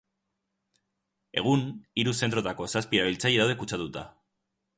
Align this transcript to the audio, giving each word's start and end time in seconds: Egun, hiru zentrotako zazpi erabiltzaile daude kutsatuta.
Egun, 1.41 1.65
hiru 1.99 2.15
zentrotako 2.25 2.71
zazpi 2.75 3.03
erabiltzaile 3.03 3.45
daude 3.45 3.59
kutsatuta. 3.61 4.09